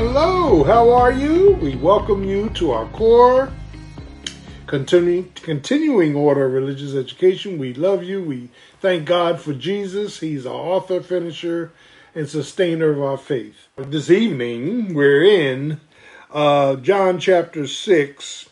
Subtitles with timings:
[0.00, 1.54] Hello, how are you?
[1.54, 3.52] We welcome you to our core
[4.68, 7.58] continuing continuing order of religious education.
[7.58, 8.22] We love you.
[8.22, 8.50] We
[8.80, 10.20] thank God for Jesus.
[10.20, 11.72] He's our author, finisher,
[12.14, 13.66] and sustainer of our faith.
[13.76, 15.80] This evening we're in
[16.30, 18.50] uh, John chapter six,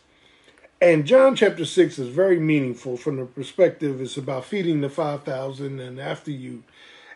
[0.81, 4.00] and John chapter six is very meaningful from the perspective.
[4.00, 6.64] It's about feeding the five thousand, and after you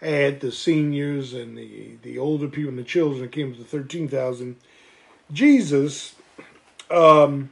[0.03, 4.57] add the seniors and the, the older people and the children, it came to 13,000.
[5.33, 6.15] Jesus,
[6.91, 7.51] um,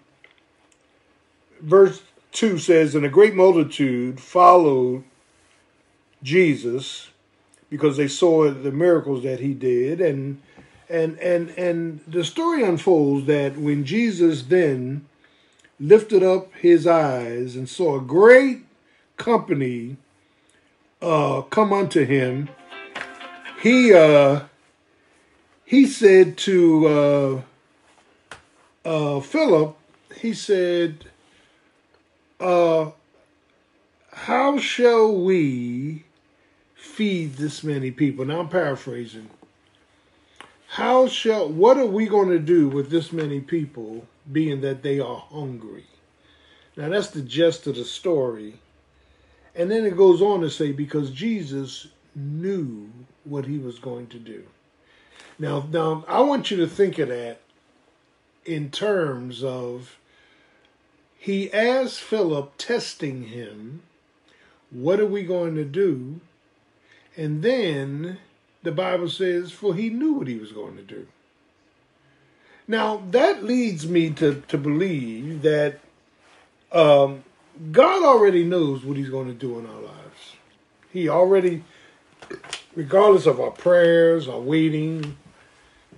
[1.60, 5.04] verse 2 says, And a great multitude followed
[6.22, 7.08] Jesus
[7.70, 10.00] because they saw the miracles that he did.
[10.00, 10.40] And,
[10.88, 15.06] and, and, and the story unfolds that when Jesus then
[15.78, 18.64] lifted up his eyes and saw a great
[19.16, 19.96] company
[21.00, 22.48] uh, come unto him,
[23.60, 24.40] he uh,
[25.64, 27.42] he said to uh,
[28.88, 29.76] uh, Philip,
[30.16, 31.04] he said,
[32.40, 32.90] uh,
[34.12, 36.04] "How shall we
[36.74, 39.28] feed this many people?" Now I'm paraphrasing.
[40.72, 45.00] How shall what are we going to do with this many people, being that they
[45.00, 45.86] are hungry?
[46.76, 48.60] Now that's the gist of the story
[49.58, 52.90] and then it goes on to say, because Jesus knew
[53.24, 54.44] what he was going to do.
[55.36, 57.40] Now, now I want you to think of that
[58.44, 59.98] in terms of
[61.18, 63.82] he asked Philip, testing him,
[64.70, 66.20] What are we going to do?
[67.16, 68.18] And then
[68.62, 71.08] the Bible says, For he knew what he was going to do.
[72.68, 75.80] Now, that leads me to, to believe that
[76.70, 77.24] um,
[77.72, 80.36] God already knows what He's going to do in our lives.
[80.90, 81.64] He already,
[82.74, 85.16] regardless of our prayers, our waiting,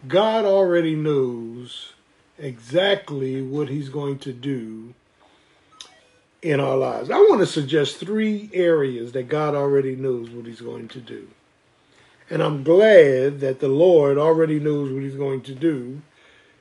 [0.09, 1.93] God already knows
[2.39, 4.95] exactly what He's going to do
[6.43, 7.11] in our lives.
[7.11, 11.29] I want to suggest three areas that God already knows what He's going to do.
[12.31, 16.01] And I'm glad that the Lord already knows what He's going to do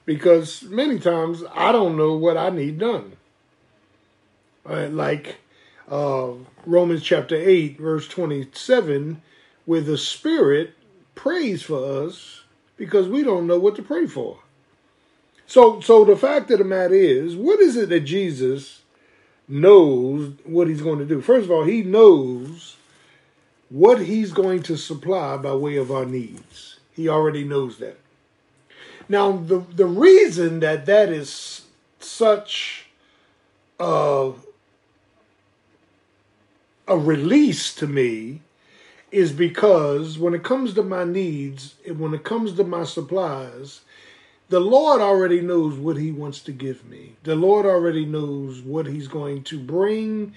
[0.06, 3.14] because many times I don't know what I need done.
[4.70, 5.38] Uh, like
[5.90, 6.30] uh,
[6.66, 9.20] Romans chapter 8, verse 27,
[9.66, 10.76] where the Spirit
[11.16, 12.44] prays for us
[12.78, 14.40] because we don't know what to pray for.
[15.48, 18.84] So, so the fact of the matter is, what is it that Jesus
[19.48, 21.20] knows what he's going to do?
[21.20, 22.76] First of all, he knows
[23.70, 26.80] what he's going to supply by way of our needs.
[26.96, 27.98] He already knows that.
[29.08, 31.66] Now, the, the reason that that is
[32.00, 32.86] such
[33.80, 34.34] a
[36.90, 38.42] a release to me
[39.12, 43.82] is because when it comes to my needs, and when it comes to my supplies,
[44.50, 47.16] the Lord already knows what He wants to give me.
[47.24, 50.34] The Lord already knows what He's going to bring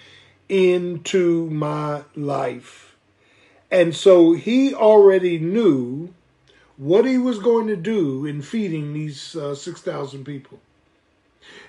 [0.49, 2.95] into my life.
[3.71, 6.13] And so He already knew
[6.77, 10.61] what He was going to do in feeding these uh, 6,000 people.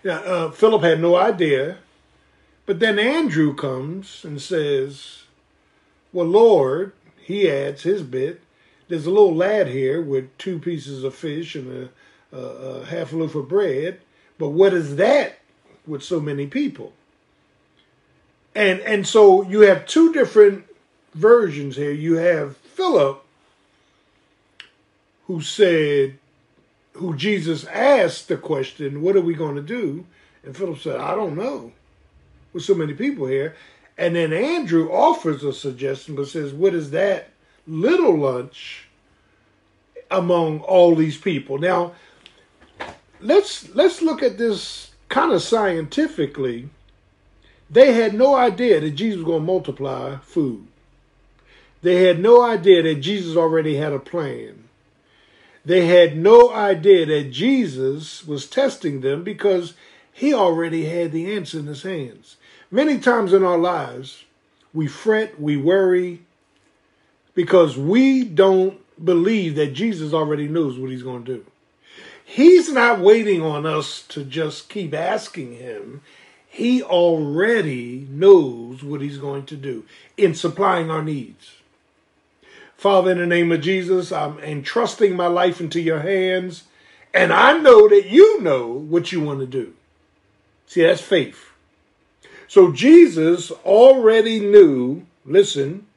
[0.04, 1.78] Now, uh, Philip had no idea
[2.66, 5.24] but then Andrew comes and says,
[6.14, 8.42] Well, Lord, he adds his bit.
[8.88, 11.90] There's a little lad here with two pieces of fish and
[12.32, 14.00] a, a, a half loaf of bread.
[14.38, 15.40] But what is that
[15.86, 16.94] with so many people?
[18.56, 20.66] And and so you have two different
[21.14, 21.92] versions here.
[21.92, 23.24] You have Philip,
[25.28, 26.18] who said,
[26.94, 30.06] who Jesus asked the question, What are we going to do?
[30.46, 31.74] And Philip said, I don't know
[32.54, 33.56] with so many people here.
[33.98, 37.30] And then Andrew offers a suggestion, but says, What is that
[37.68, 38.88] little lunch
[40.10, 41.58] among all these people?
[41.58, 41.94] Now,
[43.20, 46.70] let's let's look at this kind of scientifically.
[47.70, 50.68] They had no idea that Jesus was going to multiply food.
[51.82, 54.64] They had no idea that Jesus already had a plan.
[55.66, 59.74] They had no idea that Jesus was testing them because
[60.12, 62.38] he already had the answer in his hands.
[62.74, 64.26] Many times in our lives,
[64.74, 66.22] we fret, we worry,
[67.36, 71.46] because we don't believe that Jesus already knows what he's going to do.
[72.26, 76.02] He's not waiting on us to just keep asking him.
[76.48, 79.86] He already knows what he's going to do
[80.18, 81.58] in supplying our needs.
[82.76, 86.64] Father, in the name of Jesus, I'm entrusting my life into your hands,
[87.14, 89.76] and I know that you know what you want to do.
[90.66, 91.53] See, that's faith.
[92.48, 95.88] So Jesus already knew, listen,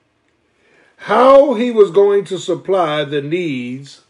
[0.97, 4.03] how he was going to supply the needs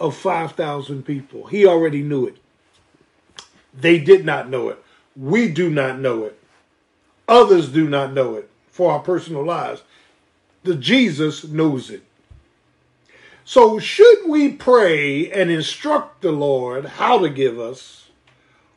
[0.00, 1.46] of 5,000 people.
[1.46, 2.36] He already knew it.
[3.74, 4.82] They did not know it.
[5.16, 6.38] We do not know it.
[7.28, 9.82] Others do not know it for our personal lives.
[10.62, 12.02] The Jesus knows it.
[13.44, 18.07] So should we pray and instruct the Lord how to give us,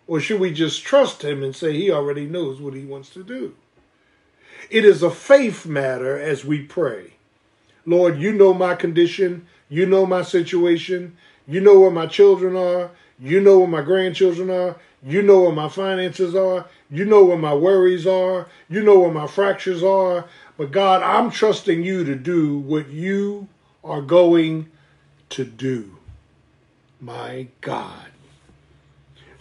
[0.07, 3.24] or should we just trust him and say he already knows what he wants to
[3.24, 3.56] do?
[4.69, 7.13] It is a faith matter as we pray.
[7.86, 9.48] Lord, you know my condition.
[9.69, 11.18] You know my situation.
[11.48, 12.92] You know where my children are.
[13.19, 14.77] You know where my grandchildren are.
[15.03, 16.68] You know where my finances are.
[16.89, 18.48] You know where my worries are.
[18.69, 20.25] You know where my fractures are.
[20.57, 23.48] But God, I'm trusting you to do what you
[23.83, 24.69] are going
[25.30, 25.98] to do.
[27.00, 28.10] My God.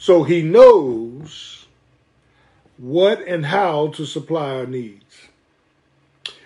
[0.00, 1.67] So he knows
[2.79, 5.29] what and how to supply our needs.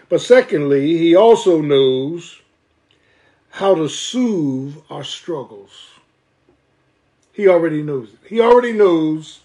[0.09, 2.43] But secondly, he also knows
[3.51, 5.71] how to soothe our struggles.
[7.33, 8.19] He already knows it.
[8.29, 9.39] He already knows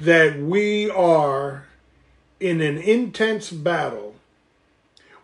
[0.00, 1.66] that we are
[2.40, 4.16] in an intense battle.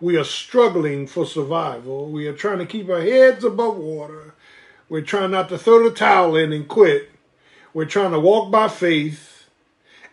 [0.01, 2.07] We are struggling for survival.
[2.13, 4.35] We are trying to keep our heads above water.
[4.89, 7.11] We're trying not to throw the towel in and quit.
[7.75, 9.47] We're trying to walk by faith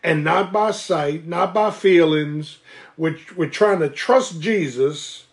[0.04, 2.58] and not by sight, not by feelings.
[2.98, 5.28] We're, we're trying to trust Jesus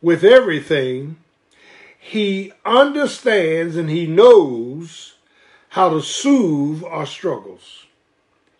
[0.00, 1.16] with everything.
[1.98, 5.14] He understands and he knows
[5.70, 7.86] how to soothe our struggles.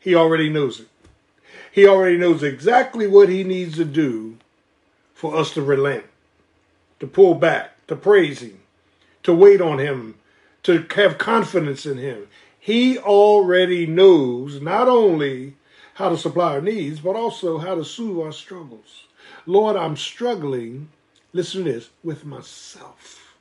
[0.00, 0.88] He already knows it.
[1.70, 4.38] He already knows exactly what he needs to do
[5.14, 6.04] for us to relent,
[6.98, 8.60] to pull back, to praise him,
[9.22, 10.16] to wait on him,
[10.64, 12.26] to have confidence in him.
[12.64, 15.52] He already knows not only
[15.96, 19.04] how to supply our needs, but also how to soothe our struggles.
[19.44, 20.88] Lord, I'm struggling,
[21.34, 23.34] listen to this, with myself.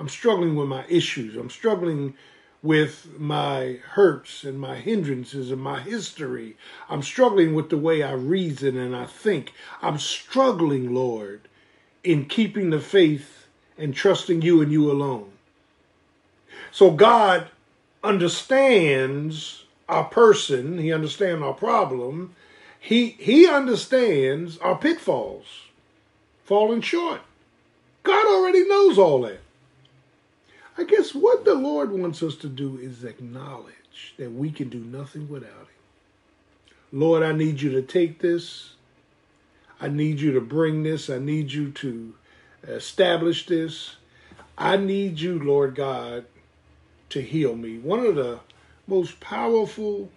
[0.00, 1.36] I'm struggling with my issues.
[1.36, 2.14] I'm struggling
[2.60, 6.56] with my hurts and my hindrances and my history.
[6.88, 9.52] I'm struggling with the way I reason and I think.
[9.80, 11.42] I'm struggling, Lord,
[12.02, 13.46] in keeping the faith
[13.78, 15.30] and trusting you and you alone.
[16.72, 17.46] So God
[18.04, 22.34] understands our person, he understands our problem,
[22.78, 25.46] he he understands our pitfalls,
[26.44, 27.22] falling short.
[28.02, 29.40] God already knows all that.
[30.76, 34.80] I guess what the Lord wants us to do is acknowledge that we can do
[34.80, 35.68] nothing without Him.
[36.92, 38.74] Lord, I need you to take this.
[39.80, 41.08] I need you to bring this.
[41.08, 42.14] I need you to
[42.66, 43.96] establish this.
[44.58, 46.24] I need you, Lord God,
[47.14, 47.78] to heal me.
[47.78, 48.40] One of the
[48.86, 50.10] most powerful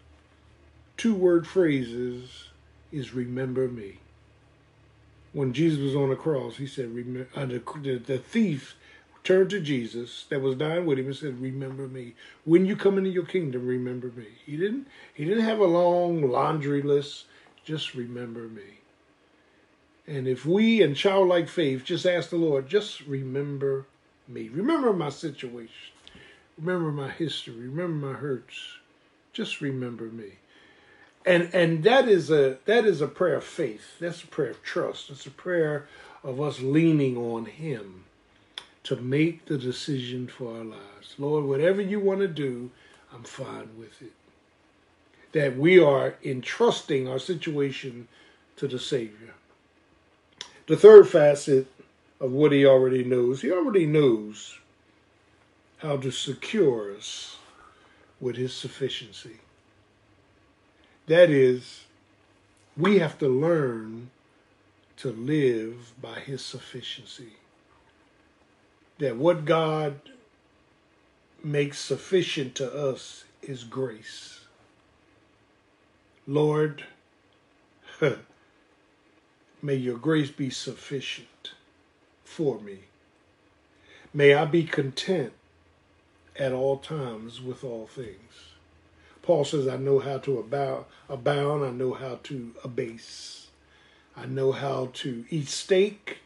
[0.98, 2.50] two word phrases
[2.92, 4.00] is remember me.
[5.32, 8.76] When Jesus was on the cross, he said, remember, uh, the, the thief
[9.24, 12.14] turned to Jesus that was dying with him and said, "Remember me
[12.46, 13.68] when you come into your kingdom.
[13.68, 14.88] Remember me." He didn't.
[15.14, 17.26] He didn't have a long laundry list.
[17.66, 18.80] Just remember me.
[20.08, 23.86] And if we in childlike faith just ask the Lord, just remember
[24.30, 24.48] me.
[24.48, 25.94] Remember my situation.
[26.58, 27.68] Remember my history.
[27.68, 28.56] Remember my hurts.
[29.34, 30.34] Just remember me.
[31.26, 34.00] And and that is a that is a prayer of faith.
[34.00, 35.10] That's a prayer of trust.
[35.10, 35.88] It's a prayer
[36.24, 38.06] of us leaning on Him
[38.84, 41.16] to make the decision for our lives.
[41.18, 42.72] Lord, whatever you want to do,
[43.14, 44.14] I'm fine with it.
[45.34, 48.08] That we are entrusting our situation
[48.56, 49.34] to the Savior.
[50.68, 51.68] The third facet
[52.20, 54.58] of what he already knows, he already knows
[55.78, 57.38] how to secure us
[58.20, 59.38] with his sufficiency.
[61.06, 61.84] That is,
[62.76, 64.10] we have to learn
[64.98, 67.34] to live by his sufficiency
[68.98, 70.02] that what God
[71.44, 74.42] makes sufficient to us is grace.
[76.26, 76.84] Lord,
[79.62, 81.52] may your grace be sufficient
[82.24, 82.80] for me.
[84.14, 85.34] May I be content
[86.38, 88.54] at all times with all things.
[89.22, 90.86] Paul says, I know how to abound,
[91.66, 93.48] I know how to abase.
[94.16, 96.20] I know how to eat steak.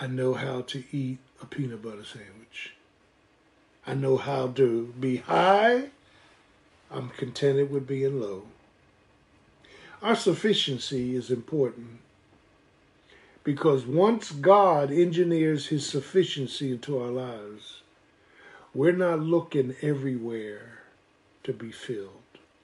[0.00, 2.74] I know how to eat a peanut butter sandwich.
[3.86, 5.90] I know how to be high.
[6.90, 8.44] I'm contented with being low.
[10.02, 12.00] Our sufficiency is important
[13.44, 17.80] because once God engineers his sufficiency into our lives,
[18.74, 20.80] we're not looking everywhere
[21.44, 22.10] to be filled.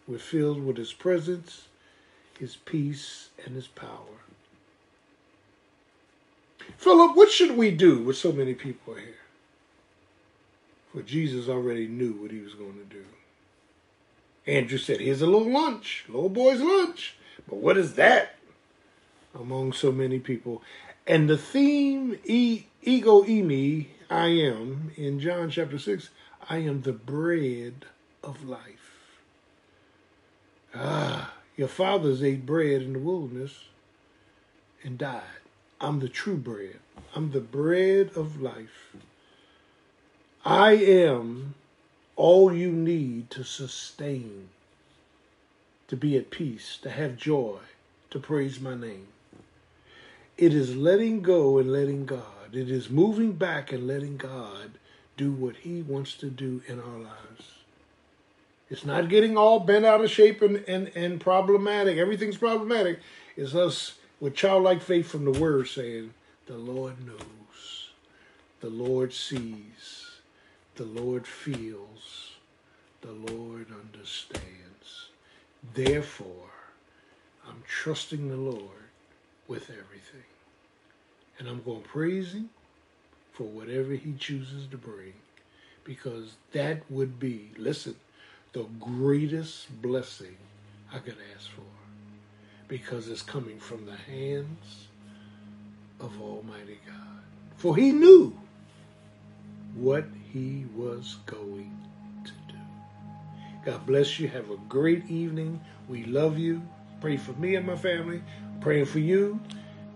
[0.07, 1.67] We're filled with his presence,
[2.39, 4.21] his peace, and his power.
[6.79, 9.15] Philip, what should we do with so many people here?
[10.93, 13.05] For Jesus already knew what he was going to do.
[14.47, 17.17] Andrew said, Here's a little lunch, little boy's lunch.
[17.49, 18.37] But what is that
[19.35, 20.63] among so many people?
[21.07, 26.11] And the theme, e, ego eimi, I am, in John chapter 6,
[26.49, 27.87] I am the bread
[28.23, 29.21] of life.
[30.75, 33.65] Ah, your fathers ate bread in the wilderness
[34.85, 35.23] and died.
[35.81, 36.79] I'm the true bread.
[37.15, 38.95] I'm the bread of life.
[40.45, 41.55] I am
[42.15, 44.51] all you need to sustain,
[45.89, 47.59] to be at peace, to have joy,
[48.11, 49.09] to praise my name.
[50.39, 52.07] It is letting go and letting
[52.47, 52.57] God.
[52.57, 54.73] It is moving back and letting God
[55.17, 57.53] do what He wants to do in our lives.
[58.69, 61.99] It's not getting all bent out of shape and, and, and problematic.
[61.99, 62.99] Everything's problematic.
[63.37, 66.15] It's us with childlike faith from the Word saying,
[66.47, 67.91] The Lord knows,
[68.61, 70.11] the Lord sees,
[70.75, 72.33] the Lord feels,
[73.03, 75.11] the Lord understands.
[75.75, 76.51] Therefore,
[77.47, 78.91] I'm trusting the Lord
[79.47, 80.25] with everything.
[81.39, 82.51] And I'm going to praise Him
[83.33, 85.13] for whatever He chooses to bring
[85.85, 87.97] because that would be, listen,
[88.53, 90.37] the greatest blessing
[90.93, 91.63] I could ask for
[92.69, 94.89] because it's coming from the hands
[96.01, 97.23] of Almighty God.
[97.57, 98.37] For He knew
[99.77, 101.77] what he was going
[102.25, 102.59] to do.
[103.65, 104.29] God bless you.
[104.29, 105.61] Have a great evening.
[105.89, 106.63] We love you.
[107.01, 108.23] Pray for me and my family.
[108.61, 109.39] Praying for you.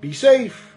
[0.00, 0.76] Be safe.